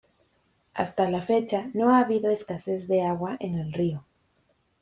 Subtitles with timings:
[0.73, 4.03] Hasta la fecha, no ha habido escasez de agua en el río.